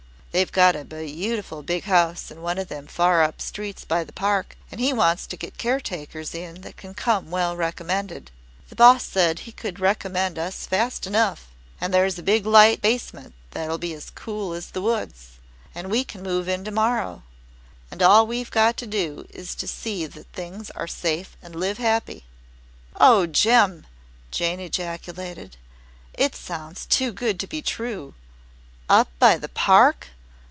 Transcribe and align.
They've 0.33 0.49
got 0.49 0.77
a 0.77 0.85
beautiful 0.85 1.61
big 1.61 1.83
house 1.83 2.31
in 2.31 2.41
one 2.41 2.57
of 2.57 2.69
them 2.69 2.87
far 2.87 3.21
up 3.21 3.41
streets 3.41 3.83
by 3.83 4.05
the 4.05 4.13
Park 4.13 4.55
and 4.71 4.79
he 4.79 4.93
wants 4.93 5.27
to 5.27 5.35
get 5.35 5.57
caretakers 5.57 6.33
in 6.33 6.61
that 6.61 6.77
can 6.77 6.93
come 6.93 7.29
well 7.31 7.53
recommended. 7.57 8.31
The 8.69 8.77
boss 8.77 9.03
said 9.03 9.39
he 9.39 9.51
could 9.51 9.81
recommend 9.81 10.39
us 10.39 10.65
fast 10.65 11.05
enough. 11.05 11.47
And 11.81 11.93
there's 11.93 12.17
a 12.17 12.23
big 12.23 12.45
light 12.45 12.81
basement 12.81 13.33
that'll 13.51 13.77
be 13.77 13.91
as 13.93 14.09
cool 14.09 14.53
as 14.53 14.69
the 14.71 14.81
woods. 14.81 15.31
And 15.75 15.91
we 15.91 16.05
can 16.05 16.23
move 16.23 16.47
in 16.47 16.63
to 16.63 16.71
morrow. 16.71 17.23
And 17.91 18.01
all 18.01 18.25
we've 18.25 18.51
got 18.51 18.77
to 18.77 18.87
do 18.87 19.27
is 19.31 19.53
to 19.55 19.67
see 19.67 20.05
that 20.05 20.27
things 20.31 20.69
are 20.71 20.87
safe 20.87 21.35
and 21.43 21.53
live 21.57 21.77
happy." 21.77 22.23
"Oh, 22.95 23.25
Jem!" 23.25 23.85
Jane 24.31 24.61
ejaculated. 24.61 25.57
"It 26.13 26.37
sounds 26.37 26.85
too 26.85 27.11
good 27.11 27.37
to 27.41 27.47
be 27.47 27.61
true! 27.61 28.13
Up 28.87 29.09
by 29.19 29.37
the 29.37 29.49
Park! 29.49 30.07